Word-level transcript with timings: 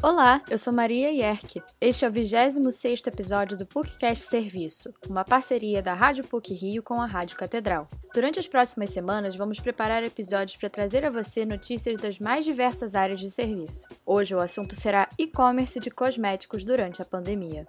Olá, 0.00 0.40
eu 0.48 0.56
sou 0.56 0.72
Maria 0.72 1.10
Yerke. 1.10 1.60
Este 1.80 2.04
é 2.04 2.08
o 2.08 2.12
26º 2.12 3.08
episódio 3.08 3.58
do 3.58 3.66
PUCcast 3.66 4.28
Serviço, 4.28 4.94
uma 5.08 5.24
parceria 5.24 5.82
da 5.82 5.92
Rádio 5.92 6.24
PUC 6.24 6.54
Rio 6.54 6.84
com 6.84 7.02
a 7.02 7.04
Rádio 7.04 7.36
Catedral. 7.36 7.88
Durante 8.14 8.38
as 8.38 8.46
próximas 8.46 8.90
semanas, 8.90 9.34
vamos 9.34 9.58
preparar 9.58 10.04
episódios 10.04 10.56
para 10.56 10.70
trazer 10.70 11.04
a 11.04 11.10
você 11.10 11.44
notícias 11.44 12.00
das 12.00 12.20
mais 12.20 12.44
diversas 12.44 12.94
áreas 12.94 13.18
de 13.18 13.28
serviço. 13.28 13.88
Hoje 14.06 14.36
o 14.36 14.38
assunto 14.38 14.76
será 14.76 15.08
e-commerce 15.18 15.80
de 15.80 15.90
cosméticos 15.90 16.64
durante 16.64 17.02
a 17.02 17.04
pandemia. 17.04 17.66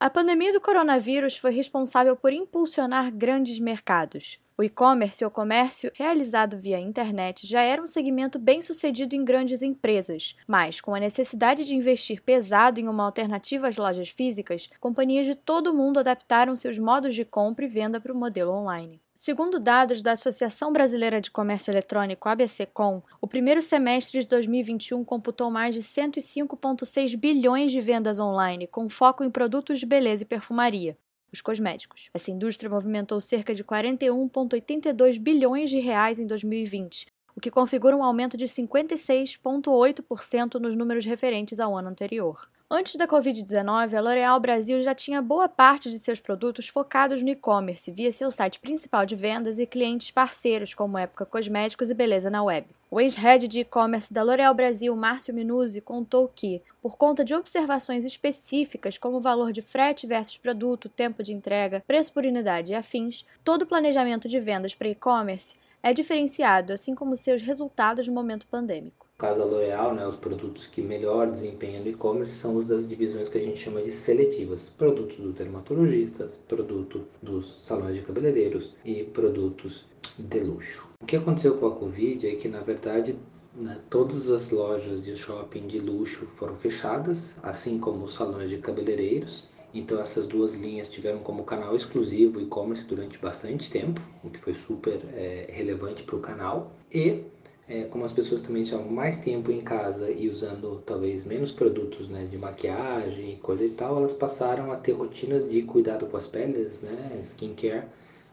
A 0.00 0.10
pandemia 0.10 0.52
do 0.52 0.60
coronavírus 0.60 1.36
foi 1.36 1.52
responsável 1.52 2.16
por 2.16 2.32
impulsionar 2.32 3.12
grandes 3.12 3.60
mercados. 3.60 4.40
O 4.60 4.64
e-commerce 4.64 5.24
ou 5.24 5.30
comércio 5.30 5.92
realizado 5.94 6.58
via 6.58 6.80
internet 6.80 7.46
já 7.46 7.62
era 7.62 7.80
um 7.80 7.86
segmento 7.86 8.40
bem 8.40 8.60
sucedido 8.60 9.14
em 9.14 9.24
grandes 9.24 9.62
empresas, 9.62 10.34
mas 10.48 10.80
com 10.80 10.96
a 10.96 10.98
necessidade 10.98 11.64
de 11.64 11.76
investir 11.76 12.20
pesado 12.20 12.80
em 12.80 12.88
uma 12.88 13.04
alternativa 13.04 13.68
às 13.68 13.76
lojas 13.76 14.08
físicas, 14.08 14.68
companhias 14.80 15.26
de 15.26 15.36
todo 15.36 15.70
o 15.70 15.72
mundo 15.72 16.00
adaptaram 16.00 16.56
seus 16.56 16.76
modos 16.76 17.14
de 17.14 17.24
compra 17.24 17.66
e 17.66 17.68
venda 17.68 18.00
para 18.00 18.12
o 18.12 18.16
modelo 18.16 18.52
online. 18.52 19.00
Segundo 19.14 19.60
dados 19.60 20.02
da 20.02 20.10
Associação 20.10 20.72
Brasileira 20.72 21.20
de 21.20 21.30
Comércio 21.30 21.70
Eletrônico, 21.70 22.28
ABCcom, 22.28 23.00
o 23.20 23.28
primeiro 23.28 23.62
semestre 23.62 24.20
de 24.20 24.28
2021 24.28 25.04
computou 25.04 25.52
mais 25.52 25.72
de 25.72 25.82
105,6 25.82 27.16
bilhões 27.16 27.70
de 27.70 27.80
vendas 27.80 28.18
online, 28.18 28.66
com 28.66 28.88
foco 28.88 29.22
em 29.22 29.30
produtos 29.30 29.78
de 29.78 29.86
beleza 29.86 30.24
e 30.24 30.26
perfumaria 30.26 30.98
os 31.32 31.40
cosméticos. 31.40 32.10
Essa 32.12 32.30
indústria 32.30 32.70
movimentou 32.70 33.20
cerca 33.20 33.54
de 33.54 33.64
41,82 33.64 35.18
bilhões 35.18 35.70
de 35.70 35.78
reais 35.78 36.18
em 36.18 36.26
2020, 36.26 37.06
o 37.36 37.40
que 37.40 37.50
configura 37.50 37.96
um 37.96 38.02
aumento 38.02 38.36
de 38.36 38.46
56,8% 38.46 40.54
nos 40.54 40.74
números 40.74 41.04
referentes 41.04 41.60
ao 41.60 41.76
ano 41.76 41.88
anterior. 41.88 42.48
Antes 42.70 42.96
da 42.96 43.08
Covid-19, 43.08 43.94
a 43.94 44.00
L'Oréal 44.02 44.38
Brasil 44.38 44.82
já 44.82 44.94
tinha 44.94 45.22
boa 45.22 45.48
parte 45.48 45.88
de 45.88 45.98
seus 45.98 46.20
produtos 46.20 46.68
focados 46.68 47.22
no 47.22 47.30
e-commerce 47.30 47.90
via 47.90 48.12
seu 48.12 48.30
site 48.30 48.60
principal 48.60 49.06
de 49.06 49.16
vendas 49.16 49.58
e 49.58 49.64
clientes 49.64 50.10
parceiros 50.10 50.74
como 50.74 50.98
Época 50.98 51.24
Cosméticos 51.24 51.88
e 51.88 51.94
Beleza 51.94 52.28
na 52.28 52.42
Web. 52.42 52.66
O 52.90 53.00
ex-head 53.00 53.48
de 53.48 53.60
e-commerce 53.60 54.12
da 54.12 54.22
L'Oréal 54.22 54.52
Brasil, 54.52 54.94
Márcio 54.94 55.32
Minuzzi, 55.32 55.80
contou 55.80 56.28
que, 56.28 56.60
por 56.82 56.98
conta 56.98 57.24
de 57.24 57.34
observações 57.34 58.04
específicas 58.04 58.98
como 58.98 59.16
o 59.16 59.22
valor 59.22 59.50
de 59.50 59.62
frete 59.62 60.06
versus 60.06 60.36
produto, 60.36 60.90
tempo 60.90 61.22
de 61.22 61.32
entrega, 61.32 61.82
preço 61.86 62.12
por 62.12 62.26
unidade 62.26 62.72
e 62.72 62.74
afins, 62.74 63.24
todo 63.42 63.62
o 63.62 63.66
planejamento 63.66 64.28
de 64.28 64.38
vendas 64.38 64.74
para 64.74 64.90
e-commerce 64.90 65.54
é 65.82 65.94
diferenciado, 65.94 66.74
assim 66.74 66.94
como 66.94 67.16
seus 67.16 67.40
resultados 67.40 68.06
no 68.06 68.12
momento 68.12 68.46
pandêmico. 68.46 69.07
Caso 69.18 69.40
da 69.40 69.46
L'Oréal, 69.46 69.94
né, 69.94 70.06
os 70.06 70.14
produtos 70.14 70.68
que 70.68 70.80
melhor 70.80 71.28
desempenham 71.28 71.82
no 71.82 71.90
e-commerce 71.90 72.34
são 72.34 72.54
os 72.54 72.64
das 72.64 72.88
divisões 72.88 73.28
que 73.28 73.36
a 73.36 73.40
gente 73.40 73.58
chama 73.58 73.82
de 73.82 73.90
seletivas. 73.90 74.70
Produtos 74.78 75.16
do 75.16 75.32
dermatologista, 75.32 76.30
produto 76.46 77.04
dos 77.20 77.60
salões 77.64 77.96
de 77.96 78.02
cabeleireiros 78.02 78.76
e 78.84 79.02
produtos 79.02 79.84
de 80.16 80.38
luxo. 80.38 80.88
O 81.02 81.04
que 81.04 81.16
aconteceu 81.16 81.58
com 81.58 81.66
a 81.66 81.74
Covid 81.74 82.28
é 82.28 82.36
que, 82.36 82.46
na 82.46 82.60
verdade, 82.60 83.16
né, 83.56 83.80
todas 83.90 84.30
as 84.30 84.50
lojas 84.50 85.02
de 85.02 85.16
shopping 85.16 85.66
de 85.66 85.80
luxo 85.80 86.24
foram 86.36 86.54
fechadas, 86.54 87.36
assim 87.42 87.80
como 87.80 88.04
os 88.04 88.14
salões 88.14 88.50
de 88.50 88.58
cabeleireiros. 88.58 89.48
Então 89.74 90.00
essas 90.00 90.28
duas 90.28 90.54
linhas 90.54 90.88
tiveram 90.88 91.18
como 91.18 91.42
canal 91.42 91.74
exclusivo 91.74 92.40
e-commerce 92.40 92.86
durante 92.86 93.18
bastante 93.18 93.68
tempo, 93.68 94.00
o 94.22 94.30
que 94.30 94.38
foi 94.38 94.54
super 94.54 95.00
é, 95.12 95.50
relevante 95.50 96.04
para 96.04 96.16
o 96.16 96.20
canal. 96.20 96.72
E 96.90 97.24
é, 97.68 97.84
como 97.84 98.04
as 98.04 98.12
pessoas 98.12 98.40
também 98.40 98.62
estavam 98.62 98.88
mais 98.88 99.18
tempo 99.18 99.52
em 99.52 99.60
casa 99.60 100.10
e 100.10 100.28
usando 100.28 100.82
talvez 100.86 101.24
menos 101.24 101.52
produtos 101.52 102.08
né, 102.08 102.24
de 102.24 102.38
maquiagem 102.38 103.34
e 103.34 103.36
coisa 103.36 103.64
e 103.64 103.70
tal, 103.70 103.98
elas 103.98 104.12
passaram 104.12 104.72
a 104.72 104.76
ter 104.76 104.92
rotinas 104.92 105.48
de 105.48 105.62
cuidado 105.62 106.06
com 106.06 106.16
as 106.16 106.26
peles, 106.26 106.80
né, 106.80 107.20
skincare 107.22 107.84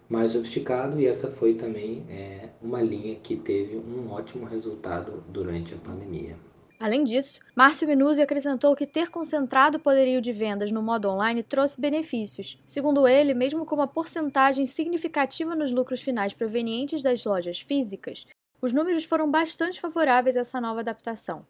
mais 0.07 0.31
sofisticado 0.31 0.99
e 0.99 1.05
essa 1.05 1.27
foi 1.29 1.55
também 1.55 2.05
é, 2.09 2.49
uma 2.61 2.81
linha 2.81 3.15
que 3.15 3.35
teve 3.35 3.75
um 3.75 4.11
ótimo 4.11 4.45
resultado 4.45 5.23
durante 5.27 5.73
a 5.73 5.77
pandemia. 5.77 6.35
Além 6.79 7.03
disso, 7.03 7.39
Márcio 7.55 7.87
Minuzzi 7.87 8.21
acrescentou 8.21 8.75
que 8.75 8.85
ter 8.85 9.09
concentrado 9.09 9.77
o 9.77 9.79
poderio 9.79 10.21
de 10.21 10.33
vendas 10.33 10.71
no 10.71 10.81
modo 10.81 11.09
online 11.09 11.41
trouxe 11.41 11.79
benefícios. 11.79 12.61
Segundo 12.67 13.07
ele, 13.07 13.33
mesmo 13.33 13.65
com 13.65 13.75
uma 13.75 13.87
porcentagem 13.87 14.65
significativa 14.65 15.55
nos 15.55 15.71
lucros 15.71 16.01
finais 16.01 16.33
provenientes 16.33 17.01
das 17.01 17.23
lojas 17.23 17.61
físicas, 17.61 18.27
os 18.61 18.73
números 18.73 19.03
foram 19.03 19.29
bastante 19.29 19.79
favoráveis 19.79 20.37
a 20.37 20.41
essa 20.41 20.59
nova 20.59 20.79
adaptação. 20.79 21.45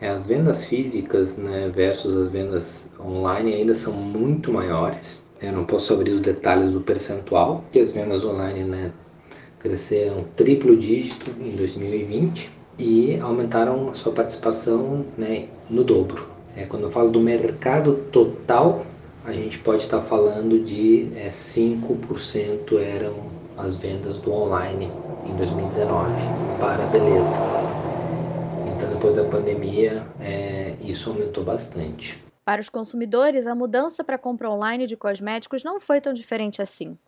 É, 0.00 0.08
as 0.08 0.26
vendas 0.26 0.66
físicas 0.66 1.36
né, 1.36 1.70
versus 1.74 2.16
as 2.16 2.30
vendas 2.30 2.88
online 2.98 3.54
ainda 3.54 3.74
são 3.74 3.92
muito 3.92 4.52
maiores. 4.52 5.22
Eu 5.42 5.52
não 5.52 5.64
posso 5.64 5.92
abrir 5.92 6.12
os 6.12 6.20
detalhes 6.20 6.72
do 6.72 6.80
percentual, 6.80 7.64
que 7.72 7.80
as 7.80 7.92
vendas 7.92 8.24
online 8.24 8.64
né, 8.64 8.92
cresceram 9.58 10.24
triplo 10.36 10.76
dígito 10.76 11.30
em 11.40 11.56
2020 11.56 12.50
e 12.78 13.18
aumentaram 13.20 13.94
sua 13.94 14.12
participação 14.12 15.04
né, 15.18 15.48
no 15.68 15.84
dobro. 15.84 16.28
É, 16.56 16.64
quando 16.64 16.84
eu 16.84 16.90
falo 16.90 17.10
do 17.10 17.20
mercado 17.20 17.94
total, 18.10 18.86
a 19.30 19.32
gente 19.32 19.58
pode 19.58 19.82
estar 19.82 20.02
falando 20.02 20.58
de 20.64 21.10
é, 21.16 21.28
5% 21.28 22.78
eram 22.78 23.30
as 23.56 23.76
vendas 23.76 24.18
do 24.18 24.32
online 24.32 24.90
em 25.24 25.36
2019 25.36 26.12
para 26.58 26.84
a 26.84 26.86
beleza. 26.88 27.38
Então, 28.74 28.88
depois 28.88 29.14
da 29.14 29.24
pandemia, 29.24 30.06
é, 30.20 30.74
isso 30.80 31.10
aumentou 31.10 31.44
bastante. 31.44 32.22
Para 32.44 32.60
os 32.60 32.68
consumidores, 32.68 33.46
a 33.46 33.54
mudança 33.54 34.02
para 34.02 34.16
a 34.16 34.18
compra 34.18 34.50
online 34.50 34.86
de 34.86 34.96
cosméticos 34.96 35.62
não 35.62 35.78
foi 35.78 36.00
tão 36.00 36.12
diferente 36.12 36.60
assim. 36.60 36.98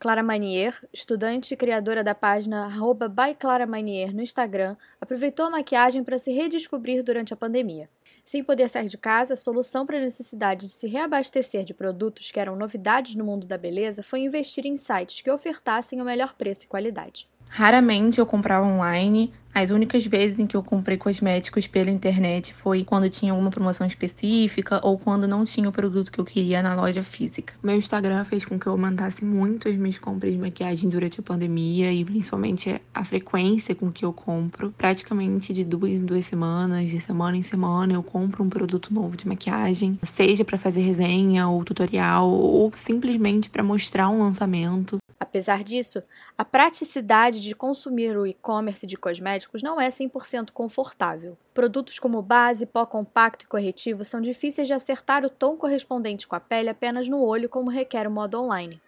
Clara 0.00 0.22
Manier, 0.22 0.74
estudante 0.92 1.54
e 1.54 1.56
criadora 1.56 2.04
da 2.04 2.14
página 2.14 2.68
@byclaramanier 3.10 4.14
no 4.14 4.22
Instagram, 4.22 4.76
aproveitou 5.00 5.46
a 5.46 5.50
maquiagem 5.50 6.04
para 6.04 6.18
se 6.18 6.32
redescobrir 6.32 7.02
durante 7.02 7.34
a 7.34 7.36
pandemia. 7.36 7.88
Sem 8.28 8.44
poder 8.44 8.68
sair 8.68 8.90
de 8.90 8.98
casa, 8.98 9.32
a 9.32 9.36
solução 9.38 9.86
para 9.86 9.96
a 9.96 10.02
necessidade 10.02 10.66
de 10.66 10.72
se 10.72 10.86
reabastecer 10.86 11.64
de 11.64 11.72
produtos 11.72 12.30
que 12.30 12.38
eram 12.38 12.54
novidades 12.56 13.14
no 13.14 13.24
mundo 13.24 13.46
da 13.46 13.56
beleza 13.56 14.02
foi 14.02 14.20
investir 14.20 14.66
em 14.66 14.76
sites 14.76 15.22
que 15.22 15.30
ofertassem 15.30 15.98
o 15.98 16.04
melhor 16.04 16.34
preço 16.34 16.64
e 16.64 16.68
qualidade. 16.68 17.26
Raramente 17.48 18.18
eu 18.18 18.26
comprava 18.26 18.66
online, 18.66 19.32
as 19.54 19.70
únicas 19.70 20.06
vezes 20.06 20.38
em 20.38 20.46
que 20.46 20.56
eu 20.56 20.62
comprei 20.62 20.96
cosméticos 20.96 21.66
pela 21.66 21.90
internet 21.90 22.54
foi 22.54 22.84
quando 22.84 23.10
tinha 23.10 23.32
alguma 23.32 23.50
promoção 23.50 23.86
específica 23.86 24.80
ou 24.84 24.98
quando 24.98 25.26
não 25.26 25.44
tinha 25.44 25.68
o 25.68 25.72
produto 25.72 26.12
que 26.12 26.18
eu 26.18 26.24
queria 26.24 26.62
na 26.62 26.74
loja 26.74 27.02
física. 27.02 27.54
Meu 27.62 27.76
Instagram 27.76 28.24
fez 28.24 28.44
com 28.44 28.58
que 28.58 28.66
eu 28.66 28.72
aumentasse 28.72 29.24
muito 29.24 29.68
as 29.68 29.76
minhas 29.76 29.98
compras 29.98 30.32
de 30.32 30.38
maquiagem 30.38 30.88
durante 30.88 31.20
a 31.20 31.22
pandemia 31.22 31.92
e 31.92 32.04
principalmente 32.04 32.80
a 32.94 33.04
frequência 33.04 33.74
com 33.74 33.90
que 33.90 34.04
eu 34.04 34.12
compro. 34.12 34.72
Praticamente 34.76 35.52
de 35.52 35.64
duas 35.64 36.00
em 36.00 36.04
duas 36.04 36.26
semanas, 36.26 36.88
de 36.88 37.00
semana 37.00 37.36
em 37.36 37.42
semana, 37.42 37.94
eu 37.94 38.02
compro 38.02 38.44
um 38.44 38.48
produto 38.48 38.92
novo 38.94 39.16
de 39.16 39.26
maquiagem, 39.26 39.98
seja 40.04 40.44
para 40.44 40.58
fazer 40.58 40.80
resenha 40.80 41.48
ou 41.48 41.64
tutorial 41.64 42.30
ou 42.30 42.70
simplesmente 42.76 43.50
para 43.50 43.62
mostrar 43.62 44.08
um 44.08 44.20
lançamento. 44.20 44.98
Apesar 45.20 45.64
disso, 45.64 46.00
a 46.36 46.44
praticidade 46.44 47.40
de 47.40 47.54
consumir 47.54 48.16
o 48.16 48.24
e-commerce 48.24 48.86
de 48.86 48.96
cosméticos 49.38 49.62
não 49.62 49.80
é 49.80 49.88
100% 49.88 50.50
confortável. 50.52 51.36
Produtos 51.54 51.98
como 51.98 52.22
base, 52.22 52.66
pó 52.66 52.84
compacto 52.84 53.44
e 53.44 53.48
corretivo 53.48 54.04
são 54.04 54.20
difíceis 54.20 54.66
de 54.66 54.74
acertar 54.74 55.24
o 55.24 55.30
tom 55.30 55.56
correspondente 55.56 56.26
com 56.26 56.34
a 56.34 56.40
pele 56.40 56.68
apenas 56.68 57.08
no 57.08 57.22
olho, 57.22 57.48
como 57.48 57.70
requer 57.70 58.06
o 58.06 58.10
modo 58.10 58.40
online. 58.40 58.80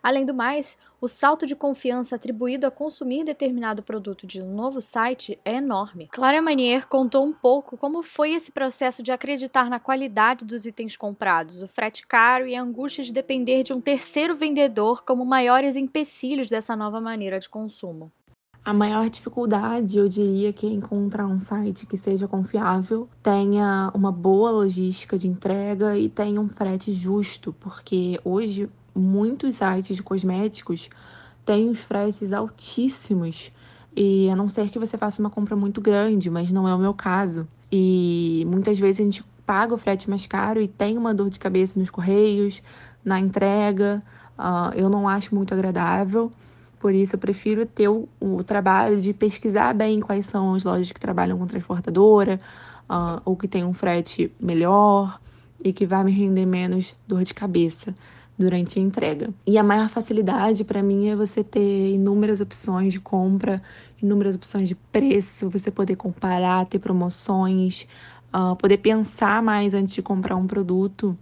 Além 0.00 0.24
do 0.24 0.32
mais, 0.32 0.78
o 1.00 1.08
salto 1.08 1.44
de 1.44 1.56
confiança 1.56 2.14
atribuído 2.14 2.66
a 2.66 2.70
consumir 2.70 3.24
determinado 3.24 3.82
produto 3.82 4.28
de 4.28 4.40
um 4.40 4.54
novo 4.54 4.80
site 4.80 5.38
é 5.44 5.56
enorme. 5.56 6.08
Clara 6.12 6.40
Manier 6.40 6.86
contou 6.86 7.24
um 7.24 7.32
pouco 7.32 7.76
como 7.76 8.02
foi 8.02 8.32
esse 8.32 8.52
processo 8.52 9.02
de 9.02 9.10
acreditar 9.10 9.68
na 9.68 9.80
qualidade 9.80 10.44
dos 10.44 10.66
itens 10.66 10.96
comprados, 10.96 11.62
o 11.62 11.68
frete 11.68 12.06
caro 12.06 12.46
e 12.46 12.54
a 12.54 12.62
angústia 12.62 13.02
de 13.02 13.12
depender 13.12 13.64
de 13.64 13.72
um 13.72 13.80
terceiro 13.80 14.36
vendedor 14.36 15.02
como 15.02 15.26
maiores 15.26 15.74
empecilhos 15.74 16.48
dessa 16.48 16.76
nova 16.76 17.00
maneira 17.00 17.40
de 17.40 17.48
consumo. 17.48 18.12
A 18.68 18.74
maior 18.74 19.08
dificuldade, 19.08 19.96
eu 19.96 20.10
diria, 20.10 20.52
que 20.52 20.66
é 20.66 20.68
encontrar 20.68 21.26
um 21.26 21.40
site 21.40 21.86
que 21.86 21.96
seja 21.96 22.28
confiável, 22.28 23.08
tenha 23.22 23.90
uma 23.94 24.12
boa 24.12 24.50
logística 24.50 25.18
de 25.18 25.26
entrega 25.26 25.96
e 25.96 26.10
tenha 26.10 26.38
um 26.38 26.48
frete 26.48 26.92
justo, 26.92 27.54
porque 27.60 28.20
hoje 28.22 28.68
muitos 28.94 29.54
sites 29.54 29.96
de 29.96 30.02
cosméticos 30.02 30.90
têm 31.46 31.70
os 31.70 31.78
fretes 31.78 32.30
altíssimos. 32.30 33.50
E 33.96 34.28
a 34.28 34.36
não 34.36 34.50
ser 34.50 34.68
que 34.68 34.78
você 34.78 34.98
faça 34.98 35.22
uma 35.22 35.30
compra 35.30 35.56
muito 35.56 35.80
grande, 35.80 36.28
mas 36.28 36.52
não 36.52 36.68
é 36.68 36.74
o 36.74 36.78
meu 36.78 36.92
caso. 36.92 37.48
E 37.72 38.44
muitas 38.46 38.78
vezes 38.78 39.00
a 39.00 39.04
gente 39.04 39.24
paga 39.46 39.74
o 39.74 39.78
frete 39.78 40.10
mais 40.10 40.26
caro 40.26 40.60
e 40.60 40.68
tem 40.68 40.98
uma 40.98 41.14
dor 41.14 41.30
de 41.30 41.38
cabeça 41.38 41.80
nos 41.80 41.88
correios, 41.88 42.62
na 43.02 43.18
entrega. 43.18 44.02
Uh, 44.38 44.76
eu 44.76 44.90
não 44.90 45.08
acho 45.08 45.34
muito 45.34 45.54
agradável. 45.54 46.30
Por 46.78 46.94
isso, 46.94 47.16
eu 47.16 47.18
prefiro 47.18 47.66
ter 47.66 47.88
o, 47.88 48.08
o 48.20 48.42
trabalho 48.44 49.00
de 49.00 49.12
pesquisar 49.12 49.74
bem 49.74 50.00
quais 50.00 50.26
são 50.26 50.54
as 50.54 50.62
lojas 50.62 50.92
que 50.92 51.00
trabalham 51.00 51.38
com 51.38 51.46
transportadora, 51.46 52.40
uh, 52.88 53.20
ou 53.24 53.36
que 53.36 53.46
tem 53.46 53.64
um 53.64 53.74
frete 53.74 54.32
melhor 54.40 55.20
e 55.62 55.72
que 55.72 55.86
vai 55.86 56.04
me 56.04 56.12
render 56.12 56.46
menos 56.46 56.94
dor 57.06 57.24
de 57.24 57.34
cabeça 57.34 57.94
durante 58.38 58.78
a 58.78 58.82
entrega. 58.82 59.30
E 59.44 59.58
a 59.58 59.64
maior 59.64 59.88
facilidade 59.88 60.62
para 60.62 60.82
mim 60.82 61.08
é 61.08 61.16
você 61.16 61.42
ter 61.42 61.92
inúmeras 61.92 62.40
opções 62.40 62.92
de 62.92 63.00
compra, 63.00 63.60
inúmeras 64.00 64.36
opções 64.36 64.68
de 64.68 64.76
preço, 64.76 65.50
você 65.50 65.70
poder 65.70 65.96
comparar, 65.96 66.64
ter 66.66 66.78
promoções, 66.78 67.88
uh, 68.32 68.54
poder 68.54 68.78
pensar 68.78 69.42
mais 69.42 69.74
antes 69.74 69.94
de 69.94 70.02
comprar 70.02 70.36
um 70.36 70.46
produto 70.46 71.18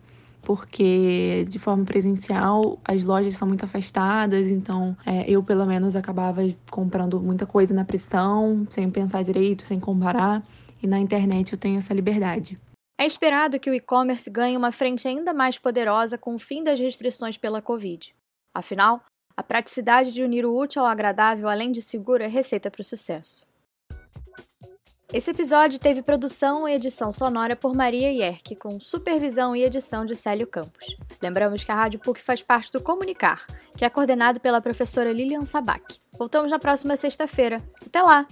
porque 0.47 1.45
de 1.49 1.59
forma 1.59 1.85
presencial 1.85 2.79
as 2.85 3.03
lojas 3.03 3.35
são 3.37 3.49
muito 3.49 3.65
afastadas, 3.65 4.49
então 4.49 4.97
é, 5.05 5.29
eu 5.29 5.43
pelo 5.43 5.67
menos 5.67 5.97
acabava 5.97 6.41
comprando 6.71 7.21
muita 7.21 7.45
coisa 7.45 7.75
na 7.75 7.85
pressão, 7.85 8.65
sem 8.71 8.89
pensar 8.89 9.25
direito, 9.25 9.67
sem 9.67 9.81
comparar, 9.81 10.47
e 10.81 10.87
na 10.87 11.01
internet 11.01 11.53
eu 11.53 11.59
tenho 11.59 11.79
essa 11.79 11.93
liberdade. 11.93 12.57
É 12.97 13.05
esperado 13.05 13.59
que 13.59 13.69
o 13.69 13.75
e-commerce 13.75 14.31
ganhe 14.31 14.57
uma 14.57 14.71
frente 14.71 15.09
ainda 15.09 15.35
mais 15.35 15.59
poderosa 15.59 16.17
com 16.17 16.37
o 16.37 16.39
fim 16.39 16.63
das 16.63 16.79
restrições 16.79 17.37
pela 17.37 17.61
Covid. 17.61 18.15
Afinal, 18.55 19.03
a 19.37 19.43
praticidade 19.43 20.13
de 20.13 20.23
unir 20.23 20.47
o 20.47 20.57
útil 20.57 20.83
ao 20.83 20.89
agradável, 20.89 21.49
além 21.49 21.73
de 21.73 21.83
seguro, 21.83 22.23
é 22.23 22.29
receita 22.29 22.71
para 22.71 22.83
o 22.83 22.85
sucesso. 22.85 23.45
Esse 25.13 25.31
episódio 25.31 25.79
teve 25.79 26.03
produção 26.03 26.69
e 26.69 26.75
edição 26.75 27.13
sonora 27.13 27.55
por 27.55 27.73
Maria 27.75 28.11
Yerke, 28.11 28.57
com 28.57 28.81
supervisão 28.81 29.55
e 29.55 29.63
edição 29.63 30.05
de 30.05 30.17
Célio 30.17 30.49
Campos. 30.49 30.97
Lembramos 31.23 31.63
que 31.63 31.71
a 31.71 31.77
Rádio 31.77 32.01
PUC 32.01 32.21
faz 32.21 32.43
parte 32.43 32.73
do 32.73 32.81
Comunicar, 32.81 33.47
que 33.77 33.85
é 33.85 33.89
coordenado 33.89 34.41
pela 34.41 34.61
professora 34.61 35.13
Lilian 35.13 35.45
Sabac. 35.45 36.01
Voltamos 36.19 36.51
na 36.51 36.59
próxima 36.59 36.97
sexta-feira. 36.97 37.63
Até 37.87 38.03
lá! 38.03 38.27